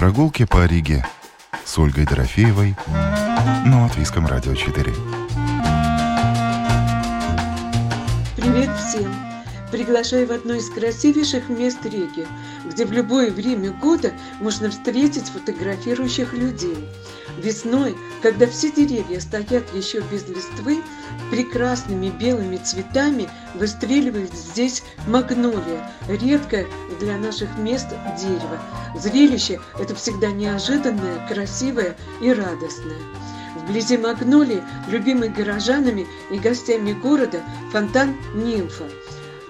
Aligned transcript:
Прогулки 0.00 0.46
по 0.46 0.64
Риге 0.64 1.04
с 1.62 1.78
Ольгой 1.78 2.06
Дорофеевой 2.06 2.74
на 3.66 3.82
Латвийском 3.82 4.26
радио 4.26 4.54
4. 4.54 4.94
Привет 8.34 8.70
всем! 8.78 9.29
Приглашаю 9.70 10.26
в 10.26 10.32
одно 10.32 10.54
из 10.54 10.68
красивейших 10.68 11.48
мест 11.48 11.78
Риги, 11.84 12.26
где 12.64 12.84
в 12.84 12.90
любое 12.90 13.30
время 13.30 13.70
года 13.70 14.12
можно 14.40 14.68
встретить 14.68 15.28
фотографирующих 15.28 16.32
людей. 16.32 16.76
Весной, 17.38 17.96
когда 18.20 18.48
все 18.48 18.72
деревья 18.72 19.20
стоят 19.20 19.72
еще 19.72 20.00
без 20.10 20.26
листвы, 20.26 20.82
прекрасными 21.30 22.10
белыми 22.10 22.56
цветами 22.56 23.28
выстреливает 23.54 24.34
здесь 24.34 24.82
магнолия, 25.06 25.88
редкое 26.08 26.66
для 26.98 27.16
наших 27.16 27.56
мест 27.56 27.86
дерево. 28.20 28.58
Зрелище 28.98 29.60
это 29.78 29.94
всегда 29.94 30.32
неожиданное, 30.32 31.26
красивое 31.28 31.96
и 32.20 32.32
радостное. 32.32 32.98
Вблизи 33.54 33.98
магнолии, 33.98 34.64
любимый 34.88 35.28
горожанами 35.28 36.08
и 36.30 36.38
гостями 36.38 36.92
города, 36.92 37.40
фонтан 37.72 38.16
«Нимфа». 38.34 38.84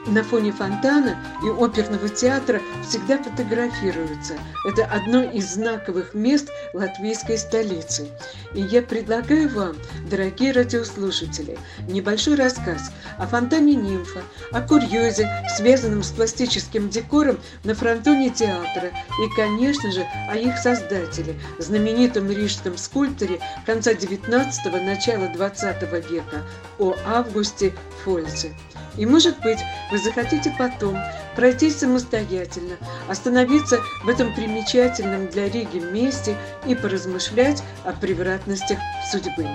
На 0.06 0.24
фоне 0.24 0.50
фонтана 0.50 1.18
и 1.45 1.48
оперного 1.50 2.08
театра 2.08 2.60
всегда 2.82 3.22
фотографируются. 3.22 4.34
Это 4.66 4.86
одно 4.86 5.22
из 5.22 5.52
знаковых 5.52 6.14
мест 6.14 6.50
латвийской 6.72 7.36
столицы. 7.36 8.08
И 8.55 8.62
я 8.62 8.80
предлагаю 8.80 9.50
вам, 9.50 9.77
дорогие 10.10 10.52
радиослушатели, 10.52 11.58
небольшой 11.86 12.36
рассказ 12.36 12.91
о 13.18 13.27
фонтане 13.27 13.74
Нимфа, 13.74 14.22
о 14.52 14.62
курьезе, 14.62 15.28
связанном 15.55 16.02
с 16.02 16.10
пластическим 16.10 16.88
декором 16.88 17.38
на 17.64 17.74
фронтоне 17.74 18.30
театра 18.30 18.88
и, 18.88 19.36
конечно 19.36 19.92
же, 19.92 20.06
о 20.30 20.36
их 20.36 20.56
создателе, 20.56 21.34
знаменитом 21.58 22.30
рижском 22.30 22.78
скульпторе 22.78 23.38
конца 23.66 23.92
19-го, 23.92 24.78
начала 24.78 25.28
20 25.28 25.82
века, 26.10 26.47
о 26.78 26.94
Августе 27.06 27.75
Фольце. 28.03 28.55
И, 28.97 29.06
может 29.06 29.38
быть, 29.41 29.58
вы 29.91 29.98
захотите 29.98 30.55
потом 30.58 30.96
пройтись 31.36 31.78
самостоятельно, 31.78 32.77
остановиться 33.08 33.80
в 34.05 34.08
этом 34.08 34.34
примечательном 34.34 35.28
для 35.28 35.48
Риги 35.48 35.78
месте 35.78 36.36
и 36.66 36.74
поразмышлять 36.74 37.62
о 37.84 37.92
превратностях 37.92 38.78
судьбы. 39.10 39.47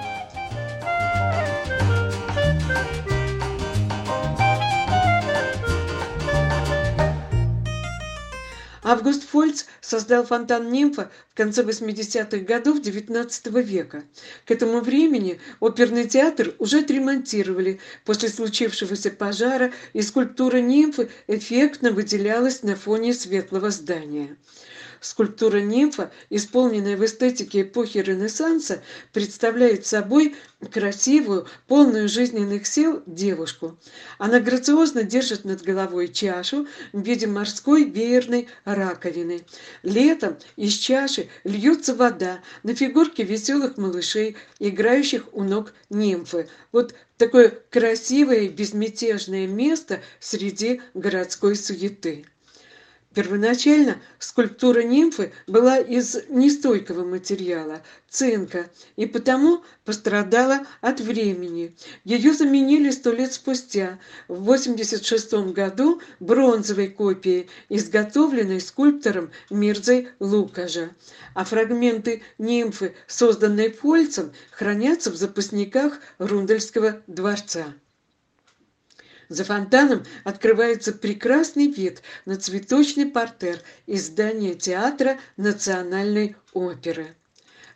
Август 8.88 9.24
Фольц 9.24 9.66
создал 9.82 10.24
фонтан 10.28 10.72
Нимфа 10.72 11.10
в 11.32 11.36
конце 11.36 11.64
80-х 11.64 12.38
годов 12.46 12.82
XIX 12.82 13.64
века. 13.64 14.04
К 14.46 14.52
этому 14.52 14.80
времени 14.80 15.40
оперный 15.60 16.08
театр 16.08 16.54
уже 16.60 16.82
отремонтировали 16.82 17.80
после 18.06 18.30
случившегося 18.30 19.10
пожара, 19.10 19.74
и 19.94 20.04
скульптура 20.04 20.58
нимфы 20.58 21.10
эффектно 21.26 21.90
выделялась 21.90 22.62
на 22.62 22.76
фоне 22.76 23.16
светлого 23.16 23.72
здания. 23.72 24.38
Скульптура 25.02 25.58
нимфа, 25.58 26.12
исполненная 26.30 26.98
в 26.98 27.06
эстетике 27.06 27.62
эпохи 27.62 28.00
Ренессанса, 28.00 28.82
представляет 29.14 29.86
собой 29.86 30.36
красивую, 30.72 31.48
полную 31.68 32.10
жизненных 32.10 32.66
сил 32.66 33.04
девушку. 33.06 33.78
Она 34.18 34.40
грациозно 34.40 35.04
держит 35.04 35.46
над 35.46 35.62
головой 35.62 36.08
чашу 36.08 36.68
в 36.94 37.02
виде 37.02 37.28
морской 37.28 37.84
веерной 37.84 38.48
раковины. 38.64 39.46
Летом 39.84 40.38
из 40.56 40.74
чаши 40.74 41.30
льется 41.44 41.94
вода 41.94 42.42
на 42.64 42.76
фигурки 42.76 43.22
веселых 43.22 43.78
малышей, 43.78 44.36
играющих 44.60 45.28
у 45.34 45.44
ног 45.44 45.74
нимфы. 45.90 46.48
Вот 46.72 46.94
такое 47.18 47.50
красивое 47.70 48.50
безмятежное 48.50 49.48
место 49.48 50.02
среди 50.20 50.82
городской 50.94 51.56
суеты. 51.56 52.26
Первоначально 53.16 54.02
скульптура 54.20 54.82
нимфы 54.84 55.32
была 55.48 55.78
из 55.78 56.18
нестойкого 56.28 57.06
материала– 57.06 57.82
цинка, 58.10 58.70
и 58.98 59.06
потому 59.06 59.64
пострадала 59.86 60.68
от 60.82 61.00
времени. 61.00 61.76
Ее 62.04 62.34
заменили 62.34 62.92
сто 62.92 63.14
лет 63.14 63.32
спустя, 63.32 64.00
в 64.28 64.42
1986 64.42 65.54
году, 65.54 66.02
бронзовой 66.20 66.90
копией, 66.90 67.48
изготовленной 67.70 68.60
скульптором 68.60 69.32
Мирзой 69.50 70.10
Лукажа. 70.20 70.90
А 71.34 71.46
фрагменты 71.46 72.22
нимфы, 72.38 72.96
созданные 73.08 73.72
Фольцем, 73.72 74.34
хранятся 74.52 75.10
в 75.10 75.16
запасниках 75.16 76.00
Рундельского 76.18 77.02
дворца. 77.08 77.74
За 79.30 79.44
фонтаном 79.44 80.04
открывается 80.24 80.94
прекрасный 80.94 81.68
вид 81.68 82.04
на 82.26 82.38
цветочный 82.38 83.08
портер 83.08 83.60
из 83.88 84.08
здания 84.08 84.54
театра 84.54 85.18
Национальной 85.36 86.36
оперы. 86.54 87.16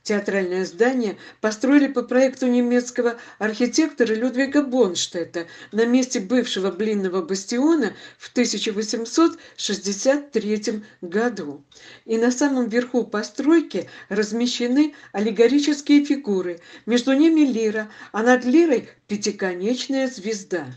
Театральное 0.03 0.65
здание 0.65 1.17
построили 1.41 1.87
по 1.87 2.03
проекту 2.03 2.47
немецкого 2.47 3.17
архитектора 3.37 4.13
Людвига 4.13 4.61
Бонштета 4.61 5.47
на 5.71 5.85
месте 5.85 6.19
бывшего 6.19 6.71
блинного 6.71 7.21
бастиона 7.21 7.93
в 8.17 8.29
1863 8.31 10.83
году. 11.01 11.63
И 12.05 12.17
на 12.17 12.31
самом 12.31 12.67
верху 12.69 13.03
постройки 13.03 13.89
размещены 14.07 14.95
аллегорические 15.11 16.05
фигуры, 16.05 16.61
между 16.85 17.11
ними 17.13 17.41
лира, 17.41 17.89
а 18.11 18.23
над 18.23 18.45
лирой 18.45 18.89
пятиконечная 19.07 20.07
звезда. 20.07 20.67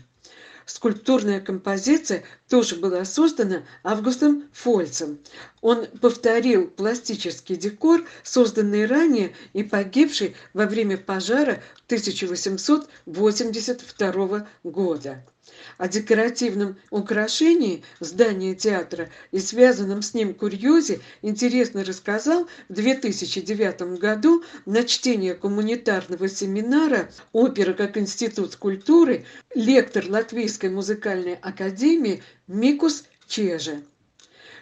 Скульптурная 0.65 1.39
композиция 1.41 2.23
тоже 2.53 2.75
была 2.75 3.03
создана 3.03 3.63
Августом 3.83 4.43
Фольцем. 4.53 5.17
Он 5.61 5.87
повторил 5.87 6.67
пластический 6.67 7.55
декор, 7.55 8.05
созданный 8.21 8.85
ранее 8.85 9.33
и 9.53 9.63
погибший 9.63 10.35
во 10.53 10.67
время 10.67 10.99
пожара 10.99 11.63
1882 11.87 14.47
года. 14.63 15.25
О 15.77 15.89
декоративном 15.89 16.77
украшении 16.89 17.83
здания 17.99 18.55
театра 18.55 19.09
и 19.31 19.39
связанном 19.39 20.01
с 20.01 20.13
ним 20.13 20.33
курьезе 20.33 21.01
интересно 21.21 21.83
рассказал 21.83 22.47
в 22.69 22.73
2009 22.73 23.99
году 23.99 24.43
на 24.65 24.85
чтение 24.85 25.33
гуманитарного 25.33 26.29
семинара 26.29 27.09
«Опера 27.33 27.73
как 27.73 27.97
институт 27.97 28.55
культуры» 28.55 29.25
лектор 29.53 30.05
Латвийской 30.07 30.69
музыкальной 30.69 31.35
академии 31.35 32.23
Микус 32.47 33.05
Чеже. 33.25 33.83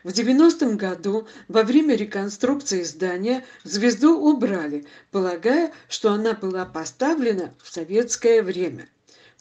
В 0.03 0.09
90-м 0.09 0.77
году 0.77 1.27
во 1.47 1.63
время 1.63 1.95
реконструкции 1.95 2.83
здания 2.83 3.43
звезду 3.63 4.19
убрали, 4.19 4.85
полагая, 5.09 5.73
что 5.89 6.11
она 6.11 6.33
была 6.33 6.65
поставлена 6.65 7.55
в 7.59 7.73
советское 7.73 8.43
время. 8.43 8.87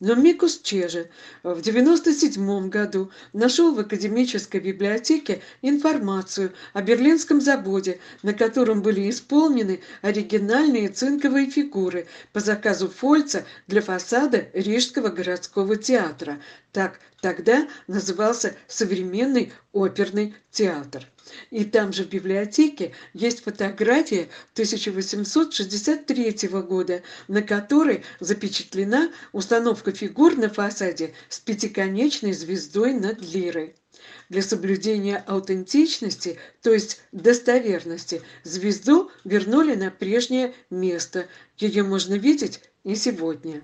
Но 0.00 0.14
Микус 0.14 0.60
Чеже 0.62 1.10
в 1.42 1.60
1997 1.60 2.70
году 2.70 3.10
нашел 3.34 3.74
в 3.74 3.80
академической 3.80 4.58
библиотеке 4.58 5.42
информацию 5.60 6.52
о 6.72 6.80
берлинском 6.80 7.42
заводе, 7.42 8.00
на 8.22 8.32
котором 8.32 8.80
были 8.80 9.10
исполнены 9.10 9.80
оригинальные 10.00 10.88
цинковые 10.88 11.50
фигуры 11.50 12.06
по 12.32 12.40
заказу 12.40 12.88
Фольца 12.88 13.44
для 13.66 13.82
фасада 13.82 14.46
Рижского 14.54 15.10
городского 15.10 15.76
театра. 15.76 16.40
Так 16.72 17.00
тогда 17.20 17.68
назывался 17.88 18.56
современный 18.68 19.52
оперный 19.72 20.34
театр. 20.52 21.06
И 21.50 21.64
там 21.64 21.92
же 21.92 22.04
в 22.04 22.08
библиотеке 22.08 22.92
есть 23.12 23.42
фотография 23.42 24.28
1863 24.54 26.48
года, 26.62 27.02
на 27.28 27.42
которой 27.42 28.04
запечатлена 28.20 29.10
установка 29.32 29.92
фигур 29.92 30.36
на 30.36 30.48
фасаде 30.48 31.14
с 31.28 31.40
пятиконечной 31.40 32.32
звездой 32.32 32.94
над 32.94 33.20
лирой. 33.20 33.74
Для 34.28 34.42
соблюдения 34.42 35.22
аутентичности, 35.26 36.38
то 36.62 36.72
есть 36.72 37.02
достоверности, 37.12 38.22
звезду 38.44 39.10
вернули 39.24 39.74
на 39.74 39.90
прежнее 39.90 40.54
место. 40.70 41.26
Ее 41.58 41.82
можно 41.82 42.14
видеть 42.14 42.60
и 42.84 42.94
сегодня. 42.94 43.62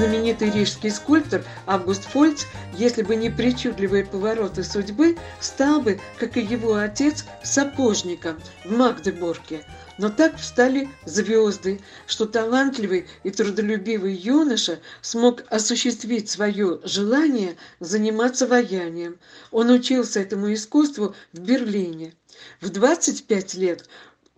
Знаменитый 0.00 0.50
рижский 0.50 0.90
скульптор 0.90 1.44
Август 1.66 2.04
Фольц, 2.04 2.46
если 2.78 3.02
бы 3.02 3.16
не 3.16 3.28
причудливые 3.28 4.06
повороты 4.06 4.64
судьбы, 4.64 5.18
стал 5.40 5.82
бы, 5.82 6.00
как 6.18 6.38
и 6.38 6.40
его 6.40 6.76
отец, 6.76 7.26
сапожником 7.42 8.40
в 8.64 8.70
Магдебурге. 8.72 9.62
Но 9.98 10.08
так 10.08 10.38
встали 10.38 10.88
звезды, 11.04 11.82
что 12.06 12.24
талантливый 12.24 13.08
и 13.24 13.30
трудолюбивый 13.30 14.14
юноша 14.14 14.78
смог 15.02 15.42
осуществить 15.50 16.30
свое 16.30 16.80
желание 16.84 17.58
заниматься 17.78 18.46
ваянием. 18.46 19.18
Он 19.50 19.68
учился 19.68 20.20
этому 20.20 20.50
искусству 20.54 21.14
в 21.34 21.40
Берлине. 21.40 22.14
В 22.62 22.70
25 22.70 23.54
лет 23.56 23.86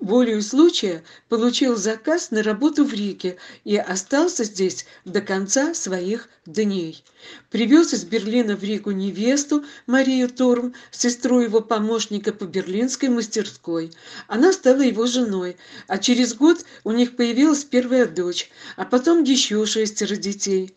волею 0.02 0.43
случая 0.43 1.04
получил 1.28 1.76
заказ 1.76 2.31
на 2.31 2.43
работу 2.43 2.84
в 2.84 2.93
Риге 2.93 3.37
и 3.64 3.76
остался 3.76 4.44
здесь 4.44 4.84
до 5.04 5.20
конца 5.20 5.75
своих 5.75 6.28
дней. 6.44 7.04
Привез 7.50 7.94
из 7.94 8.04
Берлина 8.04 8.56
в 8.56 8.64
Ригу 8.64 8.90
невесту 8.90 9.64
Марию 9.87 10.28
Турм, 10.28 10.75
сестру 10.90 11.40
его 11.40 11.60
помощника 11.60 12.32
по 12.32 12.44
берлинской 12.44 13.08
мастерской. 13.08 13.93
Она 14.26 14.52
стала 14.52 14.81
его 14.81 15.06
женой, 15.06 15.56
а 15.87 15.99
через 15.99 16.34
год 16.34 16.64
у 16.82 16.90
них 16.90 17.14
появилась 17.14 17.64
первая 17.64 18.06
дочь, 18.06 18.50
а 18.76 18.84
потом 18.84 19.22
еще 19.22 19.64
шестеро 19.66 20.16
детей. 20.16 20.75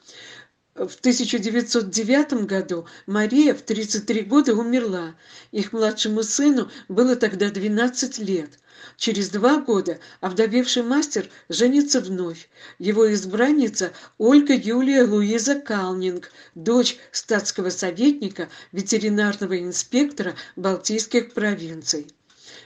В 0.76 0.94
1909 1.00 2.46
году 2.48 2.86
Мария 3.08 3.56
в 3.56 3.62
33 3.62 4.24
года 4.24 4.54
умерла. 4.54 5.16
Их 5.54 5.72
младшему 5.72 6.22
сыну 6.22 6.70
было 6.90 7.16
тогда 7.16 7.50
12 7.50 8.18
лет. 8.20 8.60
Через 8.98 9.30
два 9.30 9.62
года 9.62 10.00
овдовевший 10.20 10.84
мастер 10.84 11.30
женится 11.48 12.02
вновь. 12.02 12.50
Его 12.78 13.14
избранница 13.14 13.94
Ольга 14.18 14.54
Юлия 14.54 15.04
Луиза 15.04 15.56
Калнинг, 15.56 16.30
дочь 16.56 16.98
статского 17.14 17.70
советника, 17.70 18.50
ветеринарного 18.74 19.58
инспектора 19.58 20.36
Балтийских 20.58 21.34
провинций. 21.34 22.08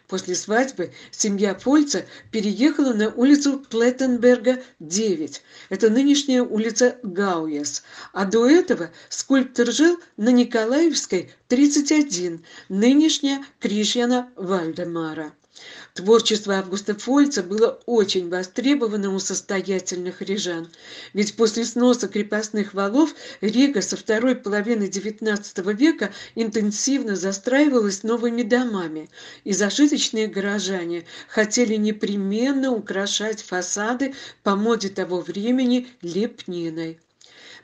После 0.10 0.34
свадьбы 0.34 0.92
семья 1.12 1.54
Фольца 1.54 2.04
переехала 2.32 2.94
на 2.94 3.10
улицу 3.10 3.64
Плеттенберга, 3.70 4.64
9. 4.80 5.42
Это 5.70 5.92
нынешняя 5.92 6.42
улица 6.42 6.98
Гауяс. 7.04 7.84
А 8.12 8.26
до 8.26 8.50
этого 8.50 8.90
скульптор 9.08 9.72
жил 9.72 10.00
на 10.18 10.30
Николаевской, 10.30 11.32
31, 11.48 12.44
нынешняя 12.70 13.46
Кришьяна 13.60 14.32
Вальдемара. 14.36 15.32
Творчество 15.94 16.56
Августа 16.56 16.96
Фольца 16.96 17.44
было 17.44 17.80
очень 17.86 18.30
востребовано 18.30 19.14
у 19.14 19.20
состоятельных 19.20 20.22
рижан, 20.22 20.70
ведь 21.14 21.36
после 21.36 21.66
сноса 21.66 22.08
крепостных 22.08 22.74
валов 22.74 23.14
Рига 23.42 23.82
со 23.82 23.98
второй 23.98 24.36
половины 24.36 24.84
XIX 24.84 25.74
века 25.74 26.14
интенсивно 26.36 27.16
застраивалась 27.16 28.04
новыми 28.04 28.44
домами, 28.44 29.10
и 29.44 29.54
зажиточные 29.54 30.28
горожане 30.28 31.06
хотели 31.28 31.76
непременно 31.76 32.72
украшать 32.72 33.42
фасады 33.42 34.14
по 34.44 34.56
моде 34.56 34.90
того 34.90 35.22
времени 35.22 35.88
лепниной. 36.02 37.00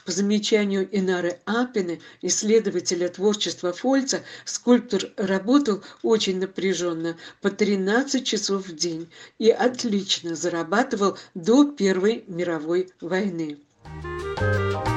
По 0.06 0.12
замечанию 0.12 0.88
Инары 0.92 1.39
Апины, 1.45 2.01
исследователя 2.22 3.10
творчества 3.10 3.74
Фольца, 3.74 4.24
скульптор 4.45 5.10
работал 5.18 5.83
очень 6.04 6.39
напряженно, 6.39 7.18
по 7.42 7.50
13 7.50 8.25
часов 8.25 8.68
в 8.68 8.75
день, 8.75 9.10
и 9.39 9.50
отлично 9.50 10.36
зарабатывал 10.36 11.18
до 11.33 11.66
Первой 11.66 12.24
мировой 12.27 12.89
войны. 13.01 13.57
Thank 14.38 14.88
you. 14.88 14.94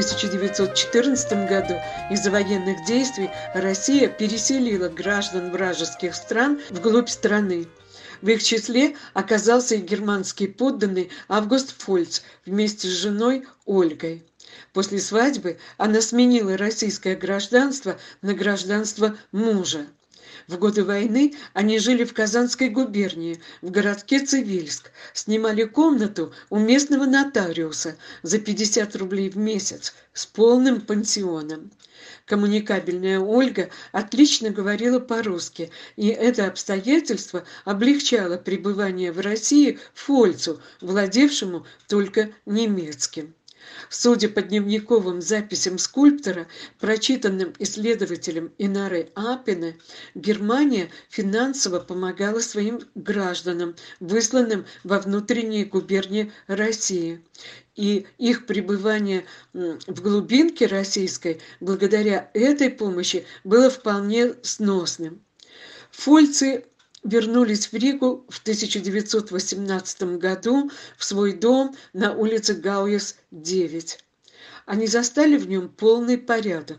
1914 0.00 1.46
году 1.46 1.74
из-за 2.10 2.30
военных 2.30 2.86
действий 2.86 3.28
Россия 3.52 4.08
переселила 4.08 4.88
граждан 4.88 5.50
вражеских 5.50 6.14
стран 6.14 6.58
вглубь 6.70 7.10
страны. 7.10 7.66
В 8.22 8.28
их 8.28 8.42
числе 8.42 8.96
оказался 9.12 9.74
и 9.74 9.80
германский 9.80 10.46
подданный 10.46 11.10
Август 11.28 11.74
Фольц 11.82 12.22
вместе 12.46 12.88
с 12.88 12.92
женой 12.92 13.46
Ольгой. 13.66 14.24
После 14.72 15.00
свадьбы 15.00 15.58
она 15.76 16.00
сменила 16.00 16.56
российское 16.56 17.14
гражданство 17.14 17.98
на 18.22 18.32
гражданство 18.32 19.16
мужа. 19.32 19.86
В 20.50 20.58
годы 20.58 20.82
войны 20.82 21.34
они 21.52 21.78
жили 21.78 22.02
в 22.02 22.12
Казанской 22.12 22.70
губернии, 22.70 23.40
в 23.62 23.70
городке 23.70 24.18
Цивильск, 24.18 24.90
снимали 25.12 25.62
комнату 25.62 26.32
у 26.50 26.58
местного 26.58 27.04
нотариуса 27.04 27.96
за 28.24 28.40
50 28.40 28.96
рублей 28.96 29.30
в 29.30 29.36
месяц 29.36 29.94
с 30.12 30.26
полным 30.26 30.80
пансионом. 30.80 31.70
Коммуникабельная 32.26 33.20
Ольга 33.20 33.70
отлично 33.92 34.50
говорила 34.50 34.98
по-русски, 34.98 35.70
и 35.94 36.08
это 36.08 36.48
обстоятельство 36.48 37.44
облегчало 37.64 38.36
пребывание 38.36 39.12
в 39.12 39.20
России 39.20 39.78
Фольцу, 39.94 40.60
владевшему 40.80 41.64
только 41.86 42.32
немецким. 42.44 43.34
Судя 43.88 44.28
по 44.28 44.42
дневниковым 44.42 45.20
записям 45.20 45.78
скульптора, 45.78 46.46
прочитанным 46.78 47.52
исследователем 47.58 48.52
Инары 48.58 49.10
Апины, 49.14 49.78
Германия 50.14 50.90
финансово 51.08 51.80
помогала 51.80 52.40
своим 52.40 52.80
гражданам, 52.94 53.74
высланным 53.98 54.66
во 54.84 55.00
внутренние 55.00 55.64
губернии 55.64 56.32
России. 56.46 57.24
И 57.76 58.06
их 58.18 58.46
пребывание 58.46 59.24
в 59.52 60.02
глубинке 60.02 60.66
российской 60.66 61.40
благодаря 61.60 62.30
этой 62.34 62.70
помощи 62.70 63.24
было 63.44 63.70
вполне 63.70 64.34
сносным. 64.42 65.22
Фольцы 65.90 66.64
вернулись 67.02 67.72
в 67.72 67.74
Ригу 67.74 68.24
в 68.28 68.40
1918 68.40 70.02
году 70.18 70.70
в 70.96 71.04
свой 71.04 71.32
дом 71.32 71.74
на 71.92 72.12
улице 72.12 72.54
Гауяс, 72.54 73.16
9. 73.30 73.98
Они 74.66 74.86
застали 74.86 75.36
в 75.36 75.48
нем 75.48 75.68
полный 75.68 76.18
порядок. 76.18 76.78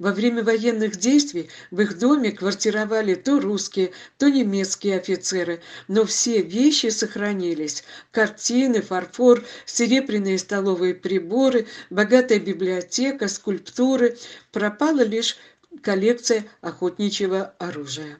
Во 0.00 0.12
время 0.12 0.42
военных 0.42 0.96
действий 0.96 1.48
в 1.70 1.80
их 1.80 1.98
доме 1.98 2.32
квартировали 2.32 3.14
то 3.14 3.38
русские, 3.38 3.92
то 4.18 4.28
немецкие 4.28 4.98
офицеры, 4.98 5.62
но 5.86 6.04
все 6.04 6.42
вещи 6.42 6.88
сохранились. 6.88 7.84
Картины, 8.10 8.82
фарфор, 8.82 9.44
серебряные 9.66 10.38
столовые 10.38 10.94
приборы, 10.94 11.68
богатая 11.88 12.40
библиотека, 12.40 13.28
скульптуры. 13.28 14.18
Пропала 14.50 15.02
лишь 15.02 15.36
коллекция 15.82 16.46
охотничьего 16.62 17.54
оружия. 17.58 18.18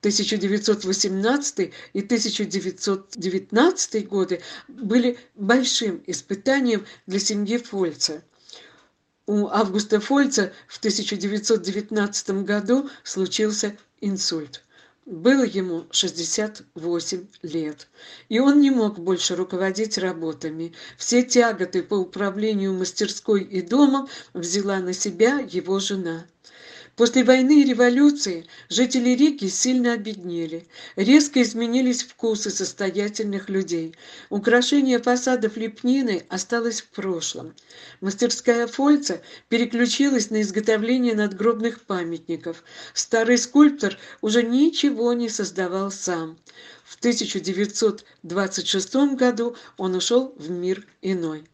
1918 0.00 1.72
и 1.92 2.00
1919 2.00 4.08
годы 4.08 4.40
были 4.68 5.18
большим 5.34 6.02
испытанием 6.06 6.86
для 7.06 7.20
семьи 7.20 7.58
Фольца. 7.58 8.22
У 9.26 9.46
Августа 9.46 10.00
Фольца 10.00 10.52
в 10.66 10.78
1919 10.78 12.30
году 12.44 12.88
случился 13.04 13.76
инсульт. 14.00 14.64
Было 15.06 15.44
ему 15.44 15.86
68 15.90 17.26
лет, 17.42 17.88
и 18.28 18.38
он 18.38 18.60
не 18.60 18.70
мог 18.70 18.98
больше 18.98 19.36
руководить 19.36 19.98
работами. 19.98 20.72
Все 20.96 21.22
тяготы 21.22 21.82
по 21.82 21.94
управлению 21.94 22.72
мастерской 22.72 23.42
и 23.42 23.60
домом 23.60 24.08
взяла 24.34 24.78
на 24.78 24.92
себя 24.92 25.40
его 25.40 25.78
жена. 25.78 26.26
После 27.00 27.24
войны 27.24 27.62
и 27.62 27.64
революции 27.64 28.46
жители 28.68 29.16
Риги 29.16 29.46
сильно 29.46 29.94
обеднели. 29.94 30.66
Резко 30.96 31.40
изменились 31.40 32.02
вкусы 32.02 32.50
состоятельных 32.50 33.48
людей. 33.48 33.94
Украшение 34.28 34.98
фасадов 34.98 35.56
лепнины 35.56 36.26
осталось 36.28 36.82
в 36.82 36.88
прошлом. 36.90 37.54
Мастерская 38.02 38.66
Фольца 38.66 39.22
переключилась 39.48 40.28
на 40.28 40.42
изготовление 40.42 41.14
надгробных 41.14 41.80
памятников. 41.86 42.62
Старый 42.92 43.38
скульптор 43.38 43.96
уже 44.20 44.42
ничего 44.42 45.14
не 45.14 45.30
создавал 45.30 45.90
сам. 45.90 46.36
В 46.84 46.96
1926 46.96 48.94
году 49.16 49.56
он 49.78 49.94
ушел 49.94 50.34
в 50.36 50.50
мир 50.50 50.86
иной 51.00 51.46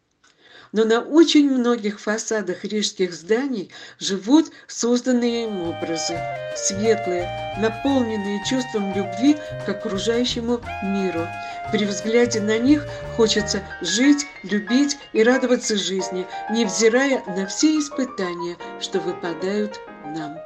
но 0.77 0.85
на 0.85 1.01
очень 1.01 1.51
многих 1.51 1.99
фасадах 1.99 2.63
рижских 2.63 3.15
зданий 3.15 3.71
живут 3.99 4.53
созданные 4.69 5.45
им 5.45 5.63
образы, 5.63 6.19
светлые, 6.55 7.27
наполненные 7.59 8.45
чувством 8.45 8.95
любви 8.95 9.39
к 9.65 9.69
окружающему 9.71 10.61
миру. 10.83 11.27
При 11.73 11.87
взгляде 11.87 12.43
на 12.43 12.59
них 12.59 12.85
хочется 13.17 13.63
жить, 13.81 14.27
любить 14.43 14.99
и 15.15 15.23
радоваться 15.23 15.79
жизни, 15.79 16.27
невзирая 16.51 17.23
на 17.27 17.47
все 17.47 17.79
испытания, 17.79 18.59
что 18.79 19.01
выпадают 19.01 19.81
нам. 20.05 20.37